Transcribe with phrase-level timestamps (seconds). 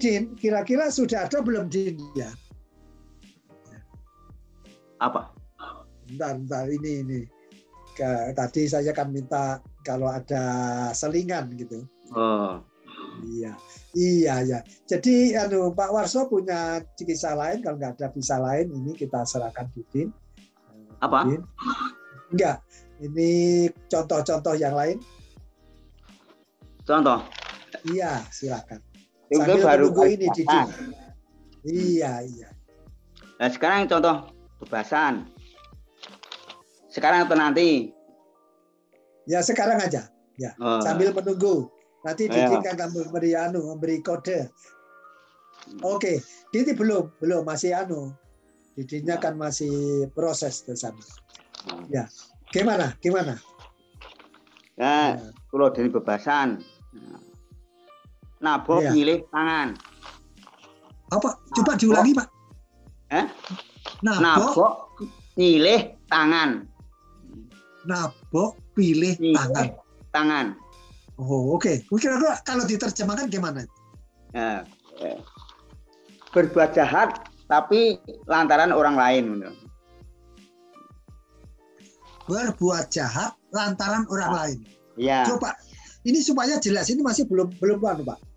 [0.00, 2.32] Didin, kira-kira sudah ada belum di India?
[4.96, 5.28] Apa?
[6.08, 7.20] Bentar, bentar, ini, ini.
[7.92, 11.84] Ke, tadi saya kan minta kalau ada selingan gitu.
[12.16, 12.64] Oh.
[13.28, 13.52] Iya,
[13.92, 14.58] iya, ya.
[14.88, 17.60] Jadi, anu, Pak Warso punya kisah lain.
[17.60, 20.08] Kalau nggak ada bisa lain, ini kita serahkan Didin.
[21.04, 21.28] Apa?
[21.28, 21.44] Didin.
[22.32, 22.64] Enggak.
[23.04, 24.96] Ini contoh-contoh yang lain.
[26.88, 27.20] Contoh.
[27.84, 28.89] Iya, silakan.
[29.30, 30.66] Sambil baru menunggu ini, Didin.
[31.62, 32.48] Iya, iya.
[33.38, 35.30] Nah, sekarang contoh bebasan.
[36.90, 37.94] Sekarang atau nanti?
[39.30, 40.10] Ya sekarang aja.
[40.34, 40.82] Ya, Oh.
[40.82, 41.70] sambil menunggu.
[42.02, 42.34] Nanti Ayo.
[42.34, 44.50] Didin kan akan memberi anu, memberi kode.
[45.84, 46.18] Oke,
[46.50, 48.10] Didi belum, belum masih anu.
[48.74, 50.98] Didinnya kan masih proses ke sana.
[51.92, 52.08] Ya,
[52.50, 52.96] gimana?
[52.98, 53.36] Gimana?
[54.80, 55.30] Ya, Ya.
[55.52, 56.64] kalau dari bebasan.
[58.40, 58.90] Nabok Iya.
[58.96, 59.68] milih tangan.
[61.12, 61.28] Apa?
[61.52, 62.28] Coba diulangi, Pak.
[63.12, 63.26] Eh?
[64.00, 64.72] Nabok, Nabok
[65.36, 66.50] milih tangan.
[67.80, 69.66] nabok, pilih tangan.
[70.12, 70.46] Tangan.
[71.16, 71.84] Oh, oke.
[71.96, 73.64] Kira-kira kalau diterjemahkan gimana?
[74.32, 74.64] Ya,
[75.00, 75.16] ya.
[76.32, 79.24] Berbuat jahat tapi lantaran orang lain.
[82.28, 84.58] Berbuat jahat lantaran orang lain.
[85.00, 85.24] Ya.
[85.26, 85.56] Coba
[86.06, 88.29] ini supaya jelas ini masih belum belum anu, Pak.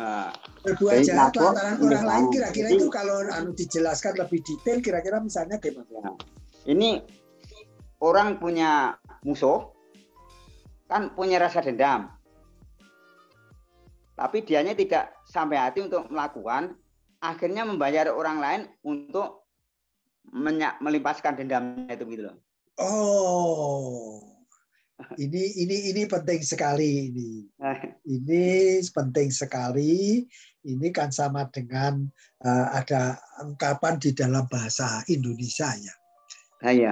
[0.00, 0.32] Nah,
[0.64, 5.84] berbuat jahat lantaran orang lain kira-kira itu kalau anu dijelaskan lebih detail kira-kira misalnya gimana?
[5.92, 6.10] ya.
[6.72, 7.04] Ini
[8.00, 8.96] orang punya
[9.28, 9.68] musuh
[10.88, 12.08] kan punya rasa dendam.
[14.16, 16.80] Tapi dianya tidak sampai hati untuk melakukan,
[17.20, 19.44] akhirnya membayar orang lain untuk
[20.80, 22.36] melimpaskan dendamnya itu gitu loh.
[22.80, 24.29] Oh.
[25.18, 27.30] Ini ini ini penting sekali ini.
[28.20, 30.22] Ini penting sekali.
[30.66, 32.04] Ini kan sama dengan
[32.42, 35.94] eh, ada ungkapan di dalam bahasa Indonesia ya.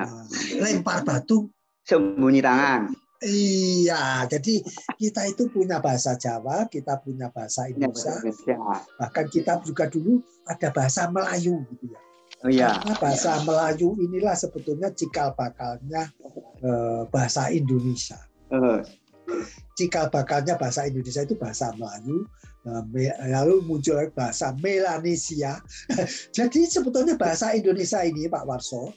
[0.09, 1.51] Eh, lempar batu.
[1.85, 2.93] sembunyi tangan.
[3.19, 4.63] Iya, jadi
[4.95, 8.55] kita itu punya bahasa Jawa, kita punya bahasa Ya, Indonesia, Indonesia.
[8.95, 12.01] bahkan kita juga dulu ada bahasa Melayu gitu ya.
[12.47, 12.79] Oh iya.
[12.79, 16.07] Karena bahasa Melayu inilah sebetulnya cikal bakalnya
[16.63, 18.19] eh, bahasa Indonesia.
[18.55, 18.81] Eh,
[19.77, 22.25] Cikal bakalnya bahasa Indonesia itu bahasa Melayu,
[22.97, 25.61] eh, lalu muncul bahasa Melanesia.
[26.37, 28.95] Jadi sebetulnya bahasa Indonesia ini Pak Warso,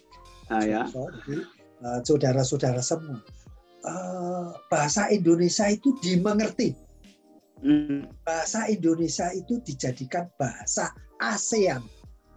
[0.48, 0.86] nah ya.
[0.88, 3.20] Eh, saudara-saudara semua,
[4.70, 6.78] bahasa Indonesia itu dimengerti.
[7.62, 10.90] Hmm, Bahasa Indonesia itu dijadikan bahasa
[11.22, 11.86] ASEAN.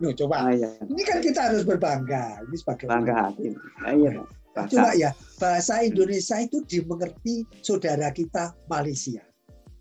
[0.03, 0.71] Loh, coba, ah, ya.
[0.91, 2.43] ini kan kita harus berbangga.
[2.51, 3.55] Ini sebagai Bangga hati.
[3.87, 4.23] Ah, iya.
[4.55, 4.71] Bahasa.
[4.71, 9.23] Coba ya, bahasa Indonesia itu dimengerti saudara kita Malaysia.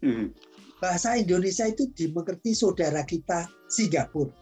[0.01, 0.33] Hmm.
[0.81, 4.33] Bahasa Indonesia itu dimengerti saudara kita Singapura.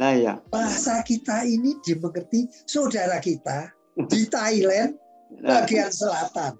[0.00, 0.34] Nah ya.
[0.48, 3.72] Bahasa kita ini dimengerti saudara kita
[4.08, 4.96] di Thailand
[5.38, 6.58] Nah, bagian selatan.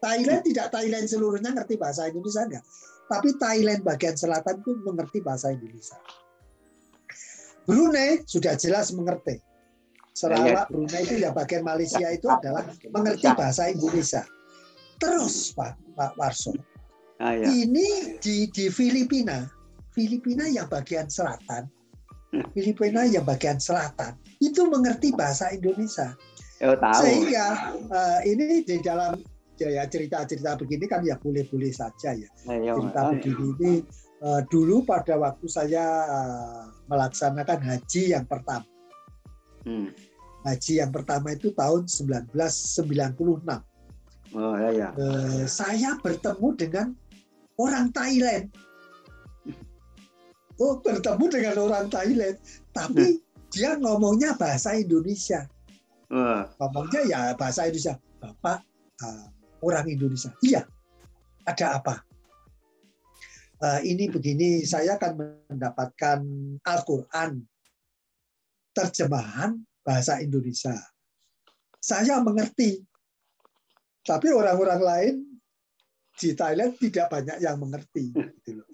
[0.00, 2.64] Thailand tidak Thailand seluruhnya ngerti bahasa Indonesia enggak.
[3.08, 5.96] Tapi Thailand bagian selatan itu mengerti bahasa Indonesia.
[7.66, 9.38] Brunei sudah jelas mengerti.
[10.14, 14.26] Sarawak Brunei itu yang bagian Malaysia itu adalah mengerti bahasa Indonesia.
[15.00, 16.52] Terus Pak Pak Warso,
[17.16, 17.48] nah, ya.
[17.48, 19.48] ini di di Filipina,
[19.96, 21.72] Filipina yang bagian selatan,
[22.52, 26.12] Filipina yang bagian selatan itu mengerti bahasa Indonesia.
[26.60, 27.00] Oh, tahu.
[27.00, 29.16] Sehingga eh, ini di dalam
[29.56, 32.28] ya cerita-cerita begini kan ya boleh-boleh saja ya.
[32.44, 32.76] Ya.
[32.76, 33.16] Cerita Ah, ya.
[33.16, 33.72] begini ini
[34.20, 38.66] eh, dulu pada waktu saya eh, melaksanakan haji yang pertama.
[39.64, 39.92] Hmm.
[40.40, 43.60] Haji yang pertama itu tahun 1996.
[44.30, 44.88] Oh ya ya.
[44.94, 46.86] Eh, saya bertemu dengan
[47.60, 48.48] orang Thailand.
[50.60, 52.36] Oh, bertemu dengan orang Thailand,
[52.76, 55.48] tapi dia ngomongnya bahasa Indonesia.
[56.12, 57.96] Oh, ngomongnya ya bahasa Indonesia.
[58.20, 58.60] Bapak
[59.00, 59.26] uh,
[59.64, 60.28] orang Indonesia.
[60.44, 60.68] Iya.
[61.48, 62.04] Ada apa?
[63.60, 66.24] Uh, ini begini, saya akan mendapatkan
[66.64, 67.44] Al-Quran
[68.72, 70.72] terjemahan bahasa Indonesia.
[71.76, 72.80] Saya mengerti,
[74.00, 75.14] tapi orang-orang lain
[76.16, 78.12] di Thailand tidak banyak yang mengerti.
[78.44, 78.64] gitu.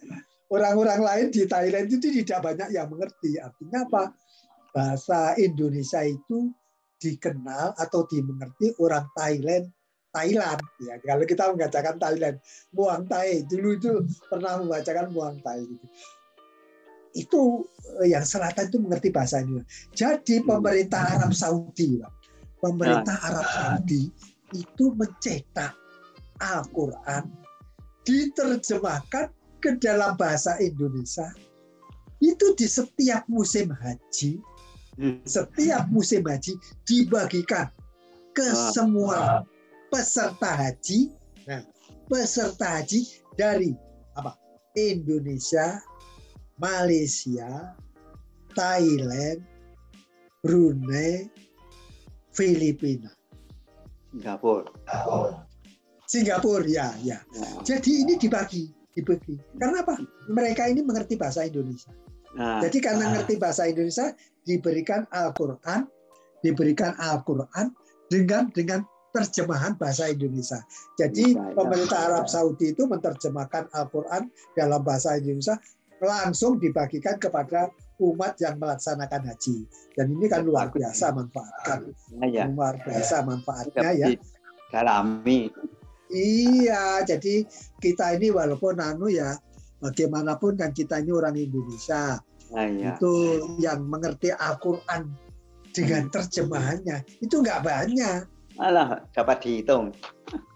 [0.46, 3.42] Orang-orang lain di Thailand itu tidak banyak yang mengerti.
[3.42, 4.14] Artinya apa?
[4.70, 6.54] Bahasa Indonesia itu
[7.02, 9.66] dikenal atau dimengerti orang Thailand
[10.16, 10.96] Thailand ya.
[11.04, 12.36] Kalau kita membacakan Thailand
[12.72, 13.44] Muang Thai.
[13.44, 13.92] Dulu itu
[14.32, 15.86] pernah membacakan Muang Thai gitu.
[17.16, 17.64] itu
[18.04, 19.64] eh, yang selatan itu mengerti bahasa ini
[19.96, 22.12] jadi pemerintah Arab Saudi Pak.
[22.60, 24.12] pemerintah Arab Saudi
[24.52, 25.72] itu mencetak
[26.44, 27.24] Al-Quran
[28.04, 31.32] diterjemahkan ke dalam bahasa Indonesia.
[32.20, 34.36] Itu di setiap musim haji,
[34.96, 35.20] Hmm.
[35.28, 36.56] setiap musim haji
[36.88, 37.68] dibagikan
[38.32, 39.44] ke semua
[39.90, 41.12] peserta haji.
[41.46, 41.62] Nah,
[42.10, 43.00] peserta haji
[43.38, 43.74] dari
[44.18, 44.34] apa?
[44.76, 45.80] Indonesia,
[46.60, 47.72] Malaysia,
[48.52, 49.40] Thailand,
[50.44, 51.26] Brunei,
[52.36, 53.08] Filipina,
[54.16, 54.70] Singapura.
[56.06, 57.18] Singapura ya, ya.
[57.36, 59.36] Nah, Jadi ini dibagi, dibagi.
[59.58, 59.98] Karena apa?
[60.30, 61.92] Mereka ini mengerti bahasa Indonesia.
[62.32, 64.14] nah, Jadi karena ngerti bahasa Indonesia
[64.46, 65.84] diberikan Al-Qur'an,
[66.40, 67.74] diberikan Al-Qur'an
[68.08, 68.86] dengan dengan
[69.16, 70.60] terjemahan bahasa Indonesia.
[71.00, 71.54] Jadi Bisa, ya.
[71.56, 75.56] pemerintah Arab Saudi itu menerjemahkan Al-Qur'an dalam bahasa Indonesia
[75.96, 77.72] langsung dibagikan kepada
[78.04, 79.64] umat yang melaksanakan haji.
[79.96, 81.96] Dan ini kan luar biasa manfaatkan.
[82.20, 82.44] nah, ya.
[82.52, 84.08] Luar biasa manfaatnya ya.
[84.68, 85.48] Dalami.
[86.12, 87.48] Iya, jadi
[87.80, 89.34] kita ini walaupun anu ya
[89.80, 92.20] bagaimanapun kan kita ini orang Indonesia
[92.54, 92.94] Nah, ya.
[92.94, 95.10] itu yang mengerti Al-Quran
[95.74, 98.20] dengan terjemahannya itu nggak banyak.
[98.56, 99.92] Alah, dapat dihitung.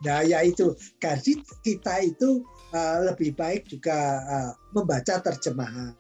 [0.03, 0.73] Nah, ya itu.
[0.99, 2.43] Jadi kita itu
[2.73, 5.93] uh, lebih baik juga uh, membaca terjemahan.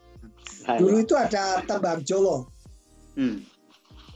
[0.64, 2.48] Nah, Dulu itu ada tembang Jolo,
[3.18, 3.42] Hmm.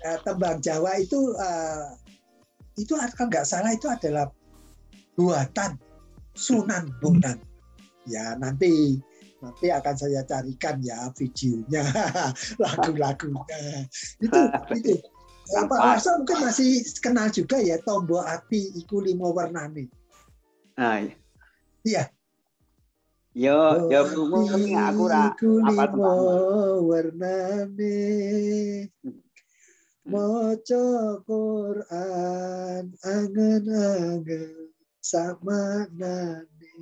[0.04, 1.92] Eh, tembang Jawa itu uh,
[2.78, 4.31] itu kalau nggak salah itu adalah
[5.19, 5.81] buatan
[6.36, 7.40] Sunan Bonang.
[8.06, 9.00] Ya nanti
[9.40, 11.84] nanti akan saya carikan ya videonya,
[12.62, 13.88] lagu-lagunya.
[14.20, 14.40] Itu
[14.76, 14.94] itu.
[15.44, 19.93] Pak Warso mungkin masih kenal juga ya Tombo Ati Iku Limo Warnane.
[20.81, 21.12] Nah, ya.
[21.85, 22.05] Iya.
[23.35, 25.35] Yo, yo krungu tapi aku ra.
[26.81, 27.99] Warnane.
[29.02, 29.25] Hmm.
[30.05, 30.85] Maca
[31.25, 34.69] Quran angen-angen
[35.00, 36.75] sama nane.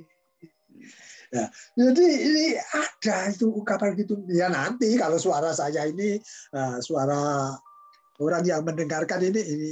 [1.33, 1.49] Ya,
[1.79, 4.19] jadi ini ada itu ungkapan gitu.
[4.27, 6.19] Ya nanti kalau suara saya ini
[6.53, 7.55] eh, suara
[8.23, 9.71] orang yang mendengarkan ini ini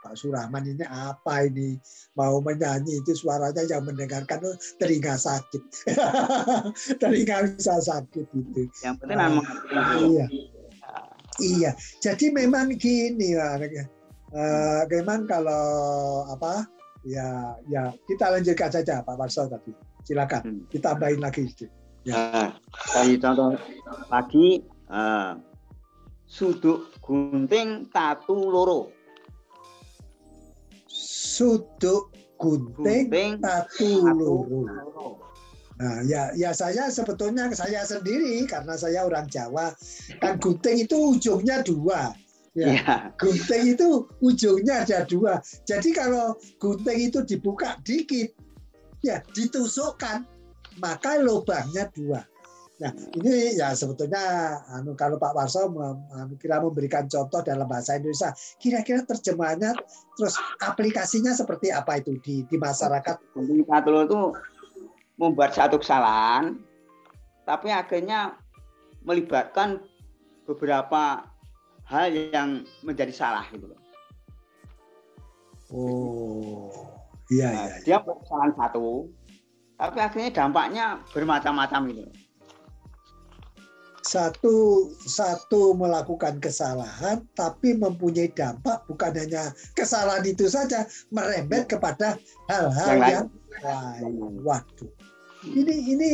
[0.00, 1.80] Pak Surahman ini apa ini
[2.12, 5.62] mau menyanyi itu suaranya yang mendengarkan tuh telinga sakit,
[7.00, 8.68] telinga bisa sakit gitu.
[8.84, 9.76] Yang penting Ah, kan mengerti.
[10.04, 10.26] Iya.
[11.34, 13.66] Iya, jadi memang gini, Pak.
[14.34, 15.66] Eh, memang kalau
[16.30, 16.62] apa,
[17.02, 19.74] ya, ya kita lanjutkan saja Pak Warso tadi.
[20.04, 20.62] Silakan, Hmm.
[20.70, 21.72] ditambahin lagi sedikit.
[22.06, 22.52] Nah,
[22.92, 23.56] dari contoh
[24.12, 25.30] lagi eh,
[26.34, 28.90] suduk gunting tatu loro.
[30.90, 32.10] Suduk
[32.42, 34.66] gunting Gunting tatu tatu loro.
[34.66, 35.08] loro.
[35.74, 39.74] Nah, ya, ya saya sebetulnya saya sendiri karena saya orang Jawa,
[40.22, 42.14] kan gunting itu ujungnya dua.
[42.54, 42.94] Ya, Iya.
[43.18, 45.42] gunting itu ujungnya ada dua.
[45.66, 48.30] Jadi kalau gunting itu dibuka dikit,
[49.02, 50.22] ya ditusukkan,
[50.78, 52.22] maka lubangnya dua.
[52.74, 54.18] Nah, ini ya sebetulnya
[54.74, 59.78] anu kalau Pak Warso anu, kira memberikan contoh dalam bahasa Indonesia, kira-kira terjemahannya
[60.18, 63.38] terus aplikasinya seperti apa itu di di masyarakat?
[63.38, 64.20] Loro itu
[65.14, 66.58] membuat satu kesalahan,
[67.46, 68.34] tapi akhirnya
[69.06, 69.78] melibatkan
[70.42, 71.30] beberapa
[71.86, 73.80] hal yang menjadi salah gitu loh.
[75.70, 76.74] Oh,
[77.30, 77.76] iya Nah, iya.
[77.86, 78.86] dia membuat kesalahan satu,
[79.78, 82.23] tapi akhirnya dampaknya bermacam-macam gitu.
[84.04, 92.20] Satu satu melakukan kesalahan tapi mempunyai dampak bukan hanya kesalahan itu saja merembet kepada
[92.52, 93.12] hal-hal Yang lain.
[93.16, 93.28] yang
[93.64, 94.32] lain.
[94.44, 94.92] Waduh.
[95.44, 96.10] Ini ini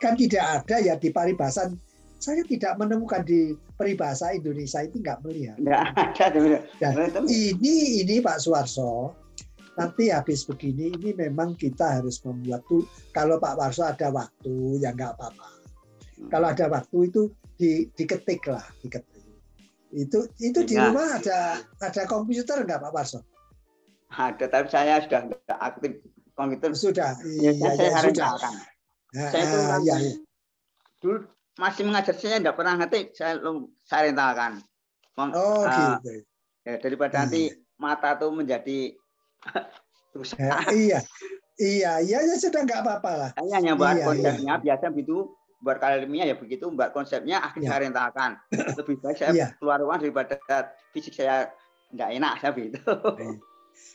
[0.00, 1.76] kan tidak ada ya di paribasan.
[2.20, 5.56] Saya tidak menemukan di peribahasa Indonesia itu nggak melihat.
[5.60, 5.92] Ya,
[7.08, 9.12] Itu Ini ini Pak Suwarso.
[9.76, 12.84] Nanti habis begini ini memang kita harus membuat tuh
[13.16, 15.48] kalau Pak Warso ada waktu ya nggak apa-apa.
[16.28, 17.22] Kalau ada waktu itu
[17.56, 19.24] di, diketik lah, diketik.
[19.90, 20.86] Itu itu di Ya.
[20.90, 21.38] rumah ada
[21.80, 23.20] ada komputer nggak Pak Warso?
[24.10, 25.92] ada, tapi saya sudah enggak aktif
[26.34, 26.70] komputer.
[26.74, 28.26] Sudah, Ya, iya, saya ya, sudah.
[28.26, 28.38] tahu.
[29.10, 30.14] Ya, Saya itu ah, orang ya, yang ya.
[31.02, 31.16] dulu
[31.58, 34.52] masih mengajar saya tidak pernah ngetik, saya lu- saya rentalkan.
[35.18, 36.26] Oh ah, gitu.
[36.66, 38.94] ya, daripada nanti mata tuh menjadi
[40.16, 40.38] rusak.
[40.38, 40.98] Ya, iya,
[41.58, 43.30] iya, iya, ya sudah nggak apa-apa lah.
[43.34, 45.26] Saya hanya buat Iya, konsepnya, biasa begitu
[45.60, 47.72] buat kalian ilmiah ya begitu, buat konsepnya akhirnya Iya.
[47.72, 48.30] saya rentalkan.
[48.80, 49.46] Lebih baik saya Iya.
[49.60, 50.34] keluar uang daripada
[50.90, 51.52] fisik saya
[51.92, 52.80] nggak enak saya begitu.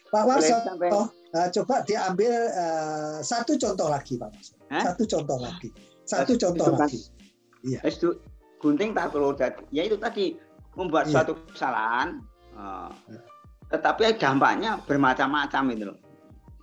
[0.09, 4.53] Pak Warso, sampai- oh, eh, coba diambil eh, satu contoh lagi Pak Warso.
[4.69, 5.69] Satu contoh lagi.
[6.05, 6.99] Satu Itu contoh kan- lagi.
[7.65, 7.79] Iya.
[7.83, 8.21] Itu
[8.61, 9.33] gunting tak perlu
[9.69, 10.37] ya itu tadi
[10.73, 11.21] membuat Iya.
[11.21, 12.21] suatu kesalahan
[12.53, 12.89] eh,
[13.67, 15.97] tetapi dampaknya bermacam-macam itu loh.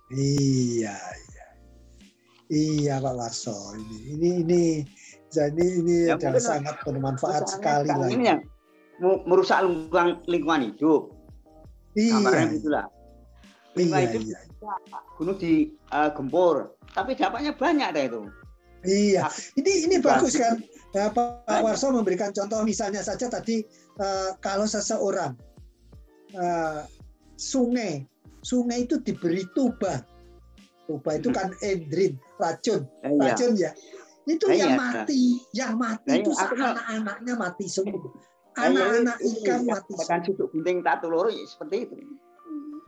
[0.09, 0.93] Iya,
[2.53, 2.95] iya.
[3.01, 3.57] Pak Warso.
[3.73, 4.63] Ini ini ini
[5.33, 8.05] Jadi ini ya, adalah sangat bermanfaat sekali lah.
[8.05, 8.39] Ini yang
[9.25, 11.09] merusak lingkungan, lingkungan hidup.
[11.97, 12.21] Iya.
[12.21, 12.85] Gambarnya gitulah.
[13.73, 14.39] Lingkungan iya, hidup iya.
[15.17, 15.53] gunung di
[15.89, 18.21] uh, gempur, tapi dampaknya banyak deh itu.
[18.83, 20.59] Iya, ini ini bagus kan
[20.91, 23.63] ya, Pak Warso memberikan contoh misalnya saja tadi
[23.97, 25.33] uh, kalau seseorang
[26.35, 26.83] uh,
[27.39, 28.03] sungai
[28.43, 30.03] sungai itu diberi tuba,
[30.87, 33.33] tuba itu kan endrin racun, iya.
[33.33, 33.71] racun ya.
[34.23, 34.67] Itu iya.
[34.67, 38.07] yang mati, yang mati itu anak-anaknya mati semua.
[38.55, 39.91] Anak-anak ikan mati.
[39.97, 41.95] Bahkan sudut gunting tatu loro ya seperti itu.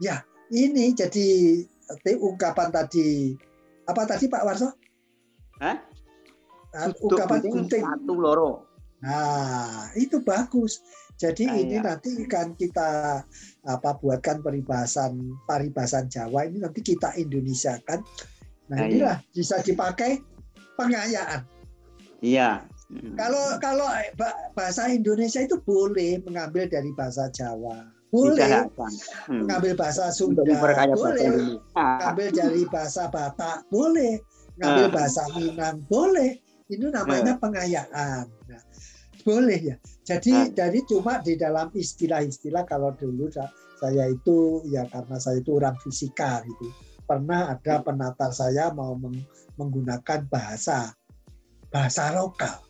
[0.00, 1.60] Ya, ini jadi
[2.16, 3.36] ungkapan tadi
[3.86, 4.68] apa tadi Pak Warso?
[5.60, 5.76] Hah?
[6.76, 8.68] ungkapan gunting satu loro.
[9.00, 10.80] Nah, itu bagus.
[11.16, 11.82] Jadi nah, ini ya.
[11.82, 13.20] nanti kan kita
[13.64, 15.16] apa buatkan peribahasan
[15.48, 18.04] paribasan Jawa ini nanti kita Indonesia kan.
[18.68, 19.32] Nah, nah inilah ya.
[19.32, 20.20] bisa dipakai
[20.76, 21.48] pengayaan.
[22.20, 22.68] Iya.
[23.18, 23.88] Kalau kalau
[24.54, 27.90] bahasa Indonesia itu boleh mengambil dari bahasa Jawa.
[28.06, 29.42] Boleh hmm.
[29.42, 30.54] mengambil bahasa Sunda, boleh
[31.74, 34.22] mengambil dari bahasa Batak, boleh
[34.62, 34.92] ngambil ah.
[34.94, 36.38] bahasa Minang, boleh
[36.70, 38.30] itu namanya pengayaan.
[38.46, 38.62] Nah,
[39.26, 39.76] boleh ya.
[40.06, 40.46] Jadi nah.
[40.54, 43.26] dari cuma di dalam istilah-istilah kalau dulu
[43.82, 46.70] saya itu ya karena saya itu orang fisika gitu.
[47.02, 48.94] Pernah ada penatar saya mau
[49.58, 50.94] menggunakan bahasa
[51.74, 52.62] bahasa lokal.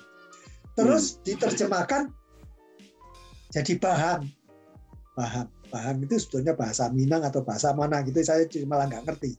[0.77, 1.19] Terus hmm.
[1.25, 2.01] diterjemahkan
[3.53, 4.21] jadi bahan.
[5.13, 5.47] Bahan.
[5.73, 9.33] Bahan itu sebetulnya bahasa Minang atau bahasa mana gitu saya malah nggak ngerti.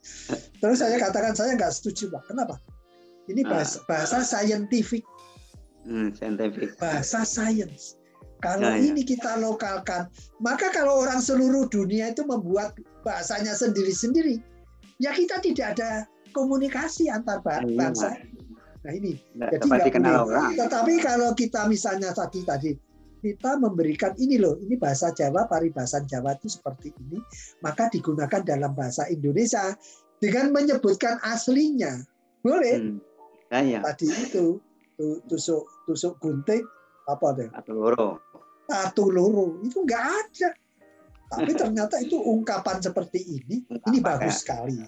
[0.58, 2.26] Terus saya katakan saya nggak setuju Pak.
[2.30, 2.58] Kenapa?
[3.30, 3.58] Ini ah.
[3.58, 5.06] bahasa, bahasa scientific.
[5.86, 6.74] Hmm, scientific.
[6.82, 7.98] Bahasa science.
[8.42, 14.40] Kalau nah, ini kita lokalkan, maka kalau orang seluruh dunia itu membuat bahasanya sendiri-sendiri,
[14.98, 15.90] ya kita tidak ada
[16.32, 18.16] komunikasi antar iya, bangsa.
[18.84, 20.56] Nah ini, nggak, jadi nggak kenal orang.
[20.56, 22.70] Tetapi kalau kita misalnya tadi tadi
[23.24, 27.16] kita memberikan ini loh, ini bahasa Jawa, paribasan Jawa itu seperti ini,
[27.64, 29.72] maka digunakan dalam bahasa Indonesia
[30.20, 32.04] dengan menyebutkan aslinya,
[32.44, 32.76] boleh.
[32.80, 32.98] Hmm.
[33.52, 33.80] Ya, ya.
[33.80, 34.58] Tadi itu
[35.28, 36.64] tusuk tusuk gunting
[37.08, 37.48] apa deh?
[37.56, 38.20] Atau loro
[38.64, 40.48] satu loro itu nggak ada
[41.36, 44.56] tapi ternyata itu ungkapan seperti ini ini bagus ya.
[44.56, 44.78] sekali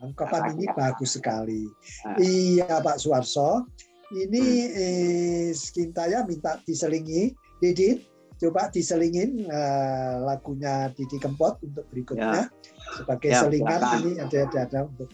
[0.00, 1.68] ungkapan ini bagus sekali
[2.06, 2.16] nah.
[2.18, 3.66] iya Pak Suarso
[4.10, 4.80] ini hmm.
[4.80, 12.96] eh, Skintaya minta diselingi Didit coba diselingin uh, lagunya Didi Kempot untuk berikutnya ya.
[12.96, 14.00] sebagai ya, selingan silakan.
[14.00, 15.08] ini ada ada untuk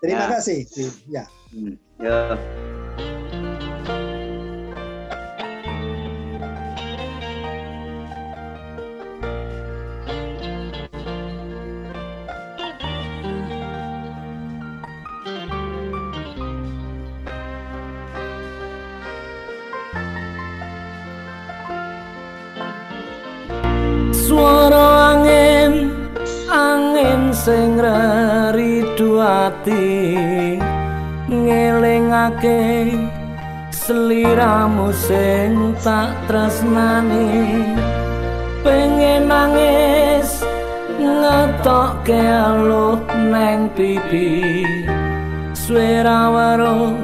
[0.00, 0.28] terima ya.
[0.32, 0.60] kasih
[1.12, 1.24] ya.
[1.52, 1.76] Hmm.
[2.00, 2.69] ya.
[29.50, 30.54] Ati
[31.26, 32.94] ngelingake
[33.74, 37.66] seliramu sing tak tresnani.
[38.62, 40.46] Pengen nangis
[41.02, 44.62] ngetokke aluh neng pipi.
[45.50, 46.94] Swara waro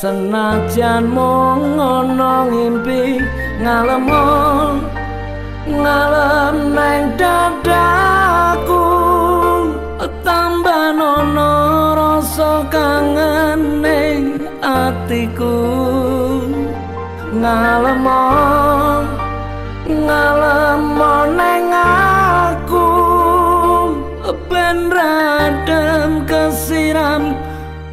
[0.00, 3.20] senajan mung ngono ngimpi
[3.60, 4.08] ngalem
[5.68, 8.89] ngalem neng dadaku
[10.92, 11.52] nono
[11.94, 14.24] rasa kangen ning
[14.58, 15.56] atiku.
[17.30, 18.24] Ngalemo
[19.86, 22.88] ngalemo ning aku.
[24.50, 27.34] Ben radem kesiram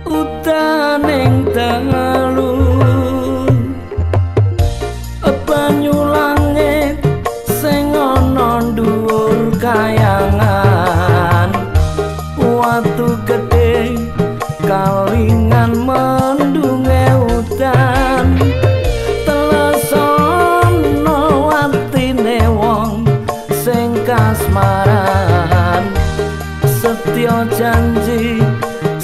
[0.05, 2.56] utaning tengalu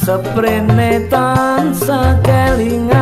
[0.04, 2.93] seprene tansah kelingan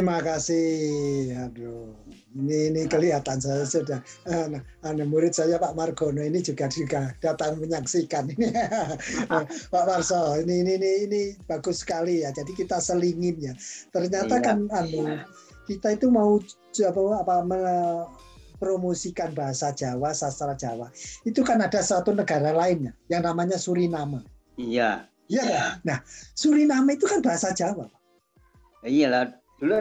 [0.00, 1.36] Terima kasih.
[1.44, 1.92] Aduh,
[2.32, 4.00] ini ini kelihatan saya sudah
[4.32, 8.48] eh, nah, anu, murid saya Pak Margono ini juga juga datang menyaksikan ini
[9.76, 10.40] Pak Marso.
[10.40, 12.32] Ini ini ini ini bagus sekali ya.
[12.32, 13.52] Jadi kita selingin ya.
[13.92, 14.46] Ternyata Iya.
[14.48, 15.20] kan anu
[15.68, 17.58] kita itu mau apa apa
[18.56, 20.88] promosikan bahasa Jawa, sastra Jawa.
[21.28, 24.24] Itu kan ada satu negara lainnya yang namanya Suriname.
[24.56, 25.04] Iya.
[25.28, 25.76] Iya.
[25.84, 26.00] Nah,
[26.32, 27.84] Suriname itu kan bahasa Jawa.
[28.80, 29.76] Iyalah, dulu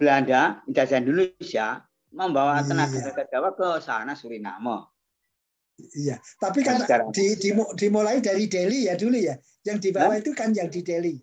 [0.00, 2.66] Belanda, menjajah Indonesia, membawa Iya.
[2.72, 4.88] tenaga-tenaga Jawa ke sana Suriname.
[5.96, 7.08] Iya, tapi kan Sekarang.
[7.08, 9.36] di, dimu- dimulai dari Delhi ya dulu ya.
[9.64, 10.20] Yang di bawah Hah?
[10.20, 11.16] itu kan yang di Delhi.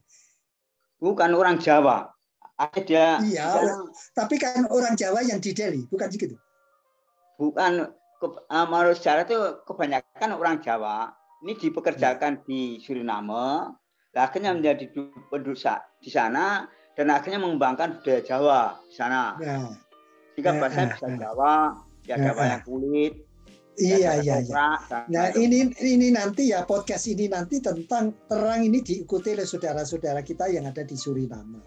[0.97, 2.09] Bukan orang Jawa.
[2.57, 3.85] Ada Iya, di sana
[4.17, 6.33] Tapi kan orang Jawa yang di Delhi, bukan gitu.
[7.37, 7.85] bukan
[8.25, 11.13] eh, menurut sejarah itu kebanyakan orang Jawa
[11.45, 13.77] ini dipekerjakan di Suriname,
[14.17, 15.61] akhirnya menjadi du- penduduk
[16.01, 16.65] di sana
[16.97, 19.37] dan akhirnya mengembangkan budaya Jawa di sana.
[19.37, 19.69] Nah,
[20.33, 21.07] Jika Eh, bahasanya eh, bisa.
[21.17, 21.53] Jawa,
[22.05, 23.13] ya Eh, Jawa yang kulit,
[23.73, 24.65] ya iya iya iya.
[25.07, 30.49] Nah ini ini nanti ya podcast ini nanti tentang terang ini diikuti oleh saudara-saudara kita
[30.49, 31.61] yang ada di Suriname.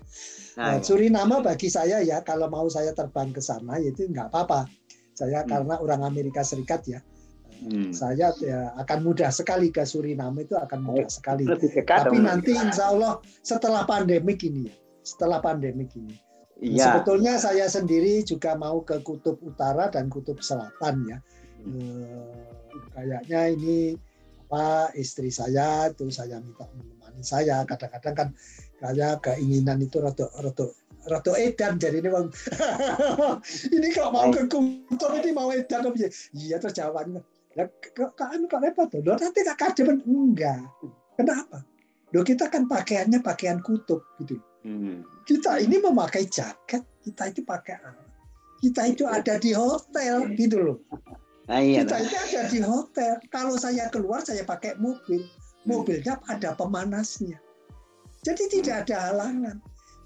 [0.55, 4.66] Nah, Nah, Suriname bagi saya ya kalau mau saya terbang ke sana itu nggak apa-apa.
[5.14, 5.51] Saya Hmm.
[5.51, 6.99] karena orang Amerika Serikat ya,
[7.61, 7.90] Hmm.
[7.93, 11.43] saya ya, akan mudah sekali ke Suriname itu akan mudah sekali.
[11.45, 14.75] lebih dekat Tapi nanti insya Allah setelah pandemik ini ya,
[15.11, 16.14] setelah pandemik ini.
[16.61, 17.01] Iya.
[17.01, 21.18] Sebetulnya saya sendiri juga mau ke Kutub Utara dan Kutub Selatan ya.
[21.66, 22.07] Hmm.
[22.70, 23.79] Eh, kayaknya ini
[24.51, 28.29] apa istri saya itu saya minta menemani saya kadang-kadang kan
[28.83, 30.66] kayak keinginan itu rada rada
[31.07, 32.27] rada edan jadi ini bang
[33.79, 37.23] ini kok mau ke kuntum ini mau edan apa iya terus jawabannya
[37.55, 37.70] ya
[38.18, 40.66] kan kok repot loh nanti kak kademen enggak
[41.14, 41.62] kenapa
[42.11, 44.42] Loh kita kan pakaiannya pakaian kutub gitu.
[44.61, 45.05] Hmm.
[45.25, 47.81] Kita ini memakai jaket, kita itu pakai?
[48.61, 50.79] Kita itu ada di hotel gitu loh.
[51.49, 53.12] Nah, iya, kita itu ada di hotel.
[53.33, 55.25] Kalau saya keluar saya pakai mobil.
[55.64, 57.37] Mobilnya ada pemanasnya.
[58.25, 59.57] Jadi tidak ada halangan.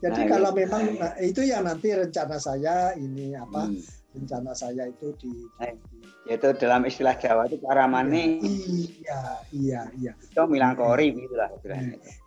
[0.03, 0.59] Jadi nah, kalau iya.
[0.67, 3.81] memang nah, itu yang nanti rencana saya ini apa hmm.
[4.19, 8.41] rencana saya itu di, di, di itu dalam istilah Jawa itu paramane.
[8.45, 9.21] Iya,
[9.53, 10.13] iya, iya.
[10.17, 11.49] Itu milangkori gitu lah.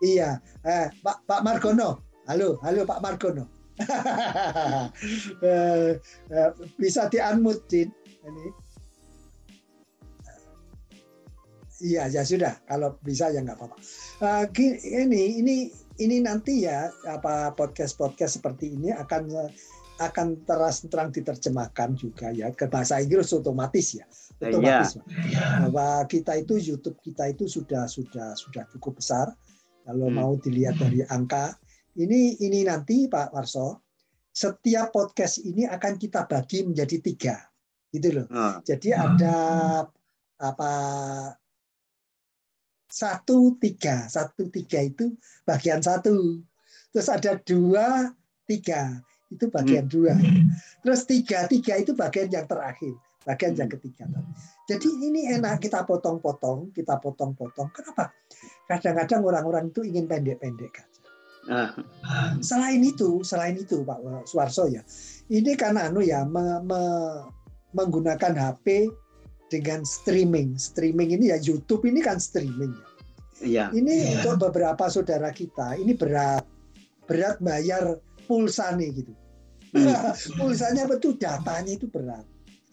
[0.02, 2.07] Iya, eh, Pak Pak Margono.
[2.28, 3.44] Halo, halo Pak Margono.
[5.40, 5.96] Eh,
[6.28, 8.46] eh, bisa di unmute ini.
[11.88, 12.60] Iya, ya sudah.
[12.68, 13.76] Kalau bisa ya nggak apa-apa.
[14.20, 14.44] Uh,
[14.84, 15.56] ini, ini,
[15.96, 19.48] ini nanti ya apa podcast podcast seperti ini akan
[20.04, 24.06] akan terus terang diterjemahkan juga ya ke bahasa Inggris otomatis ya
[24.38, 25.02] otomatis ya.
[25.66, 29.26] bahwa kita itu YouTube kita itu sudah sudah sudah cukup besar
[29.82, 30.14] kalau hmm.
[30.14, 31.58] mau dilihat dari angka
[31.98, 33.82] ini ini nanti Pak Warso
[34.30, 37.36] setiap podcast ini akan kita bagi menjadi tiga.
[37.88, 38.26] Gitu loh.
[38.28, 38.60] Hmm.
[38.62, 39.36] jadi ada
[40.38, 40.72] apa
[42.86, 44.06] satu tiga.
[44.06, 46.38] Satu tiga itu bagian satu.
[46.94, 48.14] Terus ada dua
[48.46, 49.02] tiga.
[49.28, 49.92] Itu bagian hmm.
[49.92, 50.14] dua.
[50.86, 52.94] Terus tiga tiga itu bagian yang terakhir.
[53.26, 53.76] Bagian yang hmm.
[53.80, 54.06] ketiga
[54.68, 57.72] jadi ini enak kita potong-potong kita potong-potong.
[57.72, 58.12] Kenapa?
[58.68, 60.97] Kadang-kadang orang-orang itu ingin pendek-pendek aja
[61.48, 61.72] ah.
[62.44, 64.84] selain itu selain itu Pak Suarso ya
[65.28, 66.82] ini karena anu ya me, me,
[67.76, 68.88] menggunakan HP
[69.52, 70.56] dengan streaming.
[70.56, 72.86] Streaming ini ya YouTube ini kan streaming ya.
[73.38, 73.64] Iya.
[73.70, 74.08] Ini ya.
[74.24, 76.42] untuk beberapa saudara kita ini berat
[77.06, 79.12] berat bayar pulsa nih gitu.
[79.76, 80.16] Hmm.
[80.40, 82.24] Pulsanya betul datanya itu berat.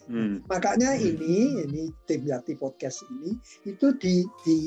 [0.07, 0.41] Hmm.
[0.47, 3.35] Makanya ini ini tim Yati podcast ini
[3.67, 4.59] itu di, di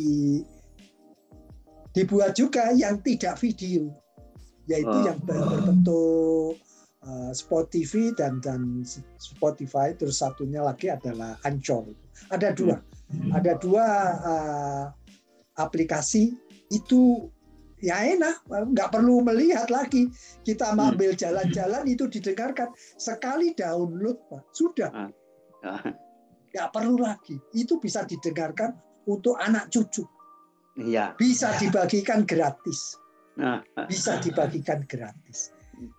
[1.98, 3.90] dibuat juga yang tidak video
[4.70, 5.02] yaitu oh.
[5.02, 6.61] yang berbentuk
[7.02, 8.87] uh, Spotify dan dan
[9.18, 11.90] Spotify terus satunya lagi adalah Anchor.
[12.30, 12.76] Ada dua,
[13.11, 13.32] hmm.
[13.32, 13.87] ada dua
[14.20, 14.84] uh,
[15.56, 16.37] aplikasi
[16.68, 17.32] itu
[17.80, 20.12] ya enak, nggak perlu melihat lagi.
[20.44, 20.94] Kita hmm.
[20.94, 22.68] ambil jalan-jalan itu didengarkan
[23.00, 24.42] sekali download, Pak.
[24.52, 24.92] Sudah.
[24.92, 25.11] Ah.
[25.64, 25.96] Ah.
[26.52, 27.40] Nggak perlu lagi.
[27.56, 28.76] Itu bisa didengarkan
[29.08, 30.04] untuk anak cucu.
[30.78, 31.18] Iya.
[31.18, 32.94] Bisa dibagikan gratis.
[33.38, 33.60] Ah.
[33.90, 35.58] Bisa dibagikan gratis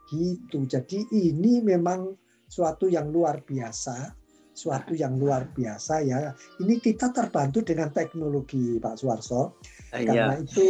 [0.09, 2.13] gitu jadi ini memang
[2.49, 4.11] suatu yang luar biasa
[4.51, 9.55] suatu yang luar biasa ya ini kita terbantu dengan teknologi Pak Suarso
[9.95, 10.43] eh, karena iya.
[10.43, 10.67] itu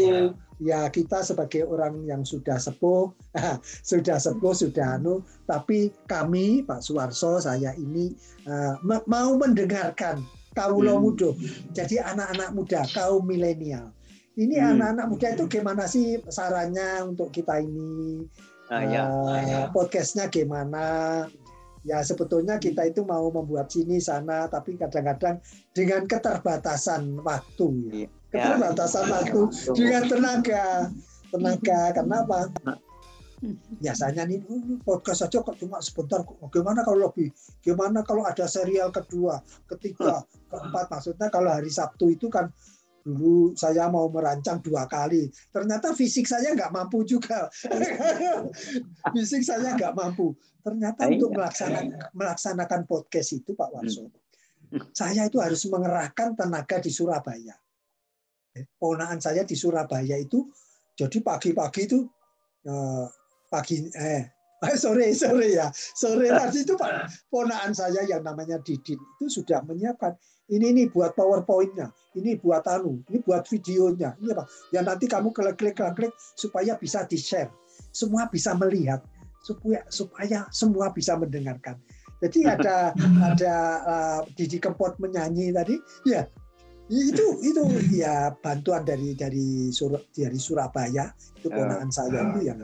[0.61, 3.09] ya kita sebagai orang yang sudah sepuh
[3.89, 8.13] sudah sepuh sudah anu tapi kami Pak Suarso saya ini
[8.45, 8.77] uh,
[9.09, 10.21] mau mendengarkan
[10.53, 10.99] kaum hmm.
[11.01, 11.33] muda
[11.73, 13.89] jadi anak-anak muda kaum milenial
[14.39, 14.71] ini hmm.
[14.75, 15.11] anak-anak hmm.
[15.11, 18.23] muda itu gimana sih sarannya untuk kita ini
[18.71, 19.03] uh, ya.
[19.05, 21.27] Uh, podcastnya gimana
[21.83, 25.39] ya sebetulnya kita itu mau membuat sini sana tapi kadang-kadang
[25.75, 27.95] dengan keterbatasan waktu ya.
[27.95, 28.07] Iya.
[28.31, 29.11] keterbatasan ya.
[29.15, 29.41] waktu
[29.75, 30.65] dengan tenaga
[31.31, 32.37] tenaga kenapa
[33.79, 36.19] biasanya nih oh, podcast saja kok cuma sebentar
[36.51, 37.31] gimana kalau lebih
[37.63, 39.39] gimana kalau ada serial kedua
[39.71, 40.19] ketiga
[40.51, 42.51] keempat maksudnya kalau hari Sabtu itu kan
[43.03, 45.31] dulu saya mau merancang dua kali.
[45.49, 47.47] Ternyata fisik saya nggak mampu juga.
[49.15, 50.35] Fisik saya nggak mampu.
[50.59, 51.13] Ternyata Ayah.
[51.15, 54.11] untuk melaksanakan melaksanakan podcast itu Pak Warso
[54.99, 57.57] saya itu harus mengerahkan tenaga di Surabaya.
[58.53, 60.45] Eh, ponaan saya di Surabaya itu
[60.93, 61.99] jadi pagi-pagi itu
[62.65, 63.05] eh,
[63.49, 64.23] pagi eh,
[64.61, 65.71] eh sore sore ya.
[65.73, 70.13] Sore tadi itu Pak ponaan saya yang namanya Didin itu sudah menyiapkan
[70.49, 74.45] ini nih buat powerpointnya, ini buat anu, ini buat videonya, ini apa?
[74.73, 77.53] Yang nanti kamu klik-klik klik supaya bisa di share,
[77.93, 79.05] semua bisa melihat,
[79.45, 81.77] supaya supaya semua bisa mendengarkan.
[82.19, 82.91] Jadi ada
[83.29, 85.77] ada uh, Didi Kempot menyanyi tadi,
[86.09, 86.25] ya
[86.89, 87.61] itu itu
[87.93, 91.13] ya bantuan dari dari Sur dari Surabaya.
[91.37, 91.55] Itu ya.
[91.61, 92.59] ponakan saya itu yang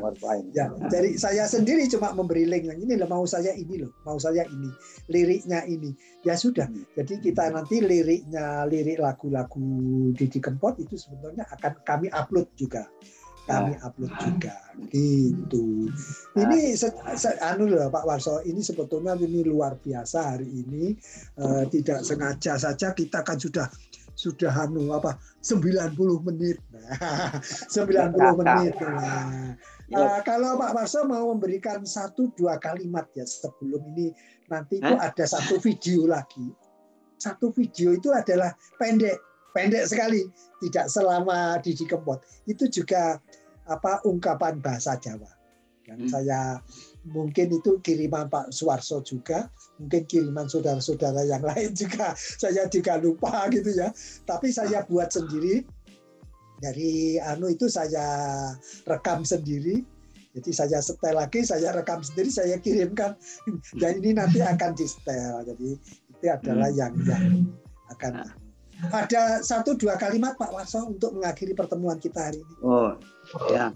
[0.51, 2.65] ya dari saya sendiri cuma memberi link.
[2.65, 4.69] Yang ini loh mau saya ini loh mau saya ini
[5.13, 5.93] liriknya ini.
[6.25, 6.97] Ya sudah hmm.
[6.97, 12.89] jadi kita nanti liriknya lirik lagu-lagu Didi Kempot itu sebetulnya akan kami upload juga.
[13.45, 13.85] Kami ya.
[13.85, 14.57] upload juga.
[14.89, 15.93] Gitu.
[16.33, 20.97] Ini se, se, anu loh Pak Warso, ini sebetulnya ini luar biasa hari ini.
[21.37, 23.69] Uh, tidak sengaja saja kita kan sudah
[24.25, 25.93] sudah anu apa 90
[26.27, 26.57] menit.
[26.73, 27.37] Nah,
[27.69, 28.73] 90 menit.
[28.81, 29.53] Nah,
[29.93, 34.09] uh, kalau Pak Marso mau memberikan satu dua kalimat ya sebelum ini
[34.49, 36.49] nanti itu ada satu video lagi.
[37.21, 39.21] Satu video itu adalah pendek,
[39.53, 40.25] pendek sekali,
[40.65, 42.25] tidak selama di Kempot.
[42.49, 43.21] Itu juga
[43.69, 45.29] apa ungkapan bahasa Jawa.
[45.85, 46.11] Yang hmm.
[46.11, 46.41] saya
[47.05, 52.17] mungkin itu kiriman Pak Suwarso juga, mungkin kiriman saudara-saudara yang lain juga.
[52.17, 53.93] Saya juga lupa gitu ya.
[54.25, 55.61] Tapi saya buat sendiri
[56.59, 58.05] dari anu itu saya
[58.89, 59.85] rekam sendiri.
[60.35, 63.15] Jadi saya setel lagi, saya rekam sendiri, saya kirimkan.
[63.81, 65.47] Dan ini nanti akan di setel.
[65.47, 65.69] Jadi
[66.11, 66.79] itu adalah hmm.
[66.79, 67.27] yang yang
[67.95, 68.13] akan
[68.91, 72.55] ada satu dua kalimat Pak Warso untuk mengakhiri pertemuan kita hari ini.
[72.59, 72.91] Oh,
[73.47, 73.71] ya.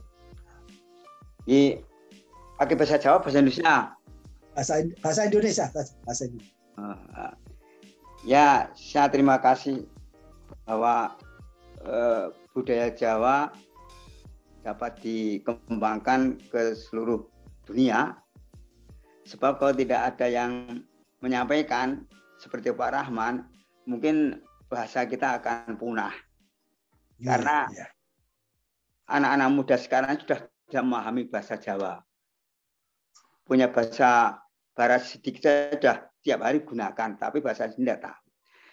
[1.47, 1.79] Di
[2.59, 3.75] pakai bahasa Jawa, bahasa Indonesia.
[4.51, 5.65] Bahasa bahasa Indonesia,
[6.03, 6.55] bahasa Indonesia.
[8.27, 9.87] Ya, saya terima kasih
[10.67, 11.15] bahwa
[11.87, 13.55] uh, budaya Jawa
[14.59, 17.23] dapat dikembangkan ke seluruh
[17.63, 18.19] dunia.
[19.23, 20.83] Sebab kalau tidak ada yang
[21.23, 22.03] menyampaikan
[22.43, 23.47] seperti Pak Rahman,
[23.87, 26.11] mungkin bahasa kita akan punah.
[27.23, 27.87] Ya, Karena ya.
[29.07, 32.03] anak-anak muda sekarang sudah tidak memahami bahasa Jawa
[33.49, 34.37] punya bahasa
[34.77, 38.21] barat sedikit saja tiap hari gunakan, tapi bahasa Sunda tidak tahu.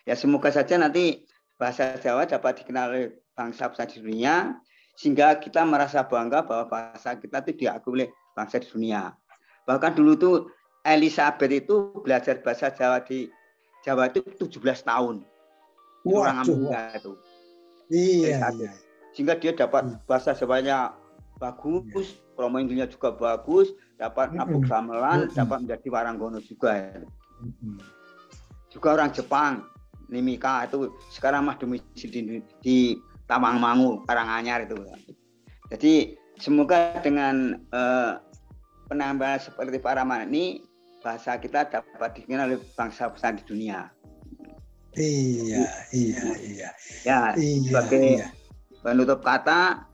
[0.05, 1.25] Ya semoga saja nanti
[1.57, 4.61] bahasa Jawa dapat dikenal oleh bangsa-bangsa di dunia,
[5.01, 9.17] sehingga kita merasa bangga bahwa bahasa kita itu diakui oleh bangsa di dunia.
[9.65, 10.37] Bahkan dulu tuh
[10.85, 13.27] Elizabeth itu belajar bahasa Jawa di
[13.83, 15.25] Jawa itu 17 tahun.
[16.07, 17.13] Wah, orang Amerika itu.
[17.91, 18.73] Iya, iya.
[19.15, 19.99] Sehingga dia dapat hmm.
[20.07, 20.95] bahasa Jawanya
[21.41, 26.77] bagus, promo Inggrisnya juga bagus, dapat Apuk Gamelan, dapat menjadi Waranggono juga.
[26.77, 27.01] Ya.
[28.69, 29.65] Juga orang Jepang,
[30.13, 32.77] Nimika itu sekarang mah domisili di, di
[33.27, 34.77] Tawangmangu, Karanganyar itu.
[35.73, 38.21] Jadi semoga dengan uh,
[38.87, 40.63] penambahan seperti para ini
[41.03, 43.91] bahasa kita dapat dikenal oleh bangsa-bangsa di dunia.
[44.97, 46.69] Iya, iya, iya.
[47.05, 48.29] Ya, iya, sebagai iya.
[48.81, 49.85] penutup kata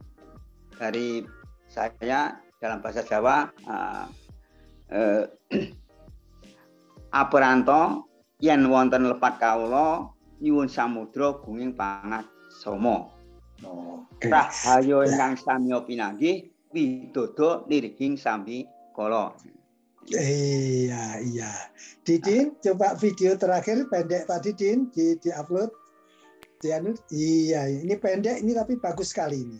[0.79, 1.27] dari
[1.73, 4.05] saya dalam bahasa Jawa uh,
[4.93, 5.25] uh,
[7.21, 8.05] aperanto
[8.37, 13.09] yen wonten lepat kawula nyuwun samudra gunging pangat somo.
[14.19, 14.29] Okay.
[14.29, 19.33] Rahayu ingkang samya pinanggih widodo nirging sambi kala.
[20.03, 21.51] Iya, iya.
[22.03, 25.71] Didin, coba video terakhir pendek tadi Din di di upload.
[26.59, 29.59] Di anu, iya, ini pendek ini tapi bagus sekali ini.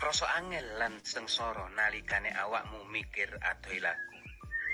[0.00, 4.16] Rasa angel lan sengsara nalikane awakmu mikir adoh lagu.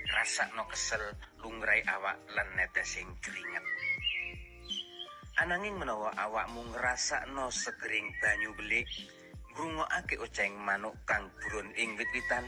[0.07, 1.03] Rasakno kesel
[1.43, 3.67] lungrai awak lan netesing keringet.
[5.43, 8.87] Ananging menawa awakmu ngrasakno segering banyu belik,
[9.51, 12.47] ngrungokake oceng manuk kang buron ing wit-witan,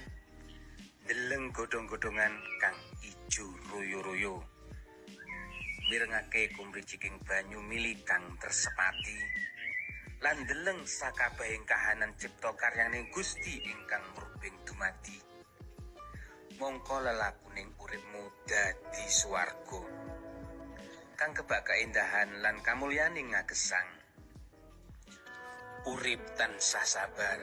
[1.03, 4.39] deleng godhong-godhongan kang ijo royo-royo.
[5.91, 9.19] Mirengake kumriciking banyu mili kang tersepati,
[10.19, 15.15] lan deleng sakabehing kahanan cipta karyaning Gusti ingkang mrubing dumadi.
[16.59, 19.83] Mongko lelakuning uripmu dadi swarga.
[21.15, 23.87] Kang kebak keindahan lan kamulyaning ngagesang.
[25.87, 27.39] Urip tansah sabar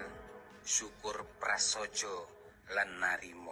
[0.66, 2.28] syukur prasojo
[2.74, 3.44] lan narimo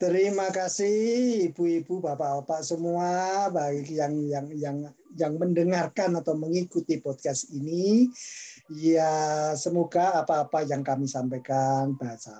[0.00, 4.76] Terima kasih ibu-ibu, bapak-bapak semua bagi yang yang yang
[5.12, 8.08] yang mendengarkan atau mengikuti podcast ini.
[8.72, 12.32] Ya, semoga apa-apa yang kami sampaikan bahasa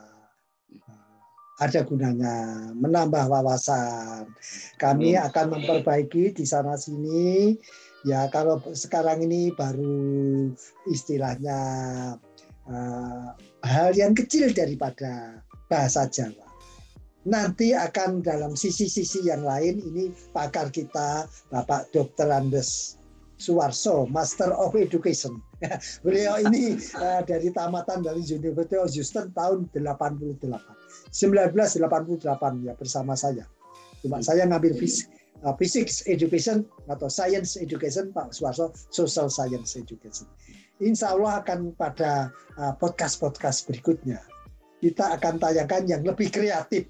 [1.60, 4.32] ada gunanya, menambah wawasan.
[4.80, 7.60] Kami akan memperbaiki di sana sini.
[8.08, 10.48] Ya, kalau sekarang ini baru
[10.88, 11.60] istilahnya
[12.64, 13.28] uh,
[13.60, 16.49] hal yang kecil daripada bahasa Jawa
[17.28, 22.32] nanti akan dalam sisi-sisi yang lain ini pakar kita Bapak Dr.
[22.32, 22.96] Andes
[23.40, 25.40] Suwarso, Master of Education.
[26.04, 30.44] Beliau ini uh, dari tamatan dari University of Houston tahun 88.
[31.08, 33.48] 1988 ya bersama saya.
[34.04, 35.08] Cuma saya ngambil fisik
[35.44, 40.28] uh, physics education atau science education Pak Suwarso social science education.
[40.80, 44.20] Insya Allah akan pada uh, podcast-podcast berikutnya
[44.80, 46.88] kita akan tayangkan yang lebih kreatif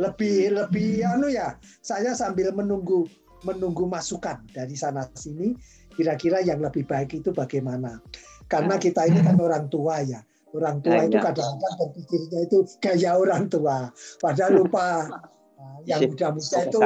[0.00, 3.04] lebih lebih anu ya saya sambil menunggu
[3.44, 5.52] menunggu masukan dari sana sini
[5.92, 8.00] kira-kira yang lebih baik itu bagaimana.
[8.48, 10.20] Karena kita ini kan orang tua ya.
[10.52, 13.88] Orang tua itu kadang-kadang berpikirnya itu gaya orang tua.
[14.20, 15.08] Padahal lupa
[15.88, 16.80] yang muda-muda itu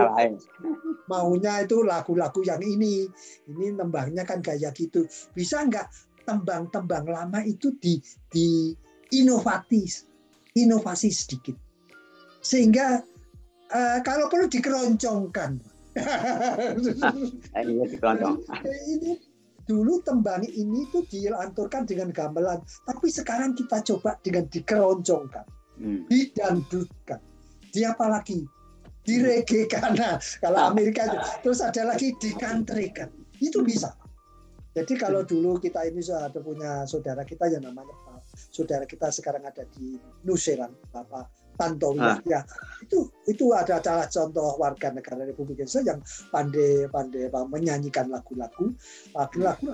[1.11, 3.11] maunya itu lagu-lagu yang ini.
[3.51, 5.07] Ini tembangnya kan gaya gitu.
[5.35, 5.91] Bisa nggak
[6.27, 7.99] tembang-tembang lama itu di,
[8.31, 8.75] di
[9.15, 10.07] inovatif,
[10.55, 11.66] inovasi sedikit.
[12.47, 13.03] Sehingga
[13.75, 15.59] uh, kalau perlu dikeroncongkan.
[17.59, 18.37] ini dikeroncong.
[18.95, 19.19] ini
[19.67, 25.47] dulu tembang ini tuh dilanturkan dengan gamelan, tapi sekarang kita coba dengan dikeroncongkan,
[25.83, 26.07] hmm.
[26.07, 27.19] didangdutkan.
[27.75, 28.47] Di apa lagi?
[29.03, 29.99] Diregekan.
[29.99, 31.19] Nah, kalau Amerika itu.
[31.43, 33.11] Terus ada lagi dikantrikan.
[33.43, 33.95] Itu bisa.
[34.75, 37.97] Jadi kalau dulu kita ini sudah punya saudara kita yang namanya
[38.53, 42.05] saudara kita sekarang ada di Nuseran, Bapak Tantowi.
[42.05, 42.21] Ah.
[42.23, 42.41] ya.
[42.85, 48.71] Itu itu ada salah contoh warga negara Republik Indonesia yang pandai pandai menyanyikan lagu-lagu.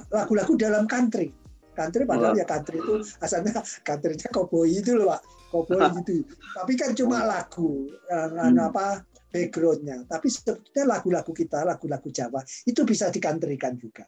[0.09, 1.35] Lagu-lagu dalam country.
[1.73, 2.41] Country padahal oh.
[2.41, 3.57] ya country itu asalnya
[3.89, 5.21] countrynya cowboy itu loh pak.
[5.51, 6.25] Cowboy gitu.
[6.57, 8.61] Tapi kan cuma lagu hmm.
[8.61, 10.05] apa backgroundnya.
[10.05, 14.05] Tapi sebetulnya lagu-lagu kita lagu-lagu Jawa itu bisa dikantrikan juga.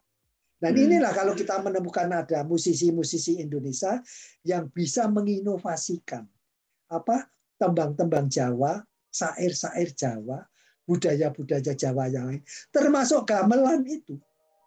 [0.60, 0.84] Dan hmm.
[0.86, 4.00] inilah kalau kita menemukan ada musisi-musisi Indonesia
[4.44, 6.24] yang bisa menginovasikan
[6.92, 7.26] apa
[7.64, 10.44] tembang-tembang Jawa, sair-sair Jawa,
[10.84, 14.20] budaya-budaya Jawa yang lain, termasuk gamelan itu.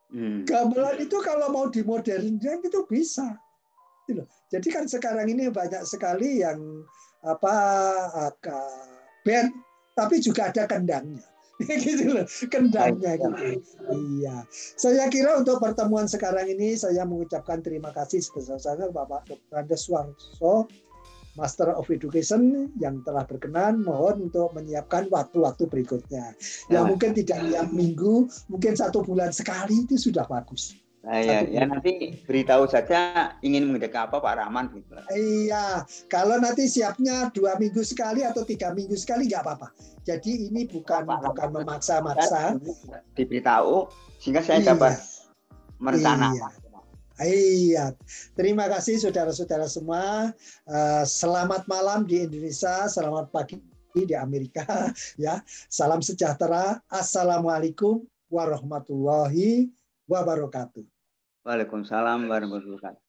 [0.10, 0.48] Hmm.
[0.48, 3.38] Gamelan itu kalau mau dimodernkan itu bisa.
[4.08, 6.58] Gitu Jadi kan sekarang ini banyak sekali yang
[7.22, 7.54] apa
[9.22, 9.52] band,
[9.94, 11.28] tapi juga ada kendangnya.
[11.84, 13.66] gitu loh kendangnya gitu.
[13.90, 14.46] Iya.
[14.78, 19.66] Saya kira untuk pertemuan sekarang ini saya mengucapkan terima kasih sebesar-besarnya Bapak Dr.
[19.66, 20.70] Andes Warso
[21.38, 26.34] Master of Education yang telah berkenan mohon untuk menyiapkan waktu-waktu berikutnya.
[26.68, 30.74] Ya, ya mungkin tidak tiap minggu, mungkin satu bulan sekali itu sudah bagus.
[31.08, 34.92] Nah, ya, ya nanti beritahu saja ingin mendekat apa Pak Rahman gitu.
[35.16, 39.72] Iya, kalau nanti siapnya dua minggu sekali atau tiga minggu sekali nggak apa-apa.
[40.04, 42.60] Jadi ini bukan Pak bukan memaksa-maksa.
[43.16, 43.88] Diberitahu
[44.20, 44.68] sehingga saya iya.
[44.76, 45.00] dapat
[45.80, 46.36] merencanakan.
[46.36, 46.67] Iya.
[47.18, 47.98] Iya,
[48.38, 50.30] terima kasih saudara-saudara semua.
[50.70, 53.58] Eh, selamat malam di Indonesia, selamat pagi
[53.98, 54.64] di Amerika.
[55.18, 56.78] Ya, salam sejahtera.
[56.86, 59.74] Assalamualaikum warahmatullahi
[60.06, 60.86] wabarakatuh.
[61.42, 63.07] Waalaikumsalam warahmatullahi wabarakatuh.